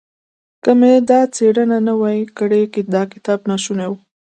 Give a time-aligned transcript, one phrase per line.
[0.63, 2.61] که مې دا څېړنه نه وای کړې
[2.95, 3.93] دا کتاب ناشونی و.